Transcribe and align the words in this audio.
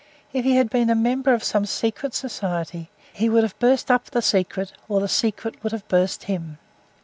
If 0.33 0.45
he 0.45 0.55
had 0.55 0.71
been 0.71 0.89
a 0.89 0.95
member 0.95 1.31
of 1.31 1.43
some 1.43 1.63
secret 1.67 2.15
society, 2.15 2.89
he 3.13 3.29
would 3.29 3.43
have 3.43 3.59
burst 3.59 3.91
up 3.91 4.05
the 4.05 4.23
secret, 4.23 4.73
or 4.89 4.99
the 4.99 5.07
secret 5.07 5.61
would 5.61 5.73
have 5.73 5.87
burst 5.87 6.23
him. 6.23 6.57